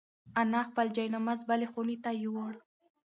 انا 0.41 0.61
خپل 0.69 0.87
جاینماز 0.95 1.39
بلې 1.49 1.67
خونې 1.71 1.97
ته 2.03 2.09
یووړ. 2.23 2.53